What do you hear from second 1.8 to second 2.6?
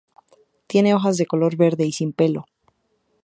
y sin pelo.